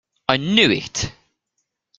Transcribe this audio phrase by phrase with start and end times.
[0.27, 1.11] I knew it!